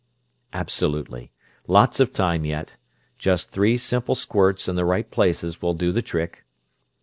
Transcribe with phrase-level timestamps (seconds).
[0.51, 1.31] "Absolutely.
[1.67, 2.75] Lots of time yet.
[3.19, 6.43] Just three simple squirts in the right places will do the trick."